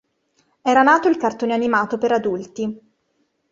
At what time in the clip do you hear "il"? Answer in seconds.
1.09-1.17